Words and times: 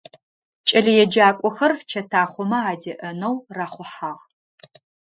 Кӏэлэеджакӏохэр 0.67 1.73
чэтахъомэ 1.89 2.59
адеӏэнэу 2.71 3.35
рахъухьагъ. 3.55 4.23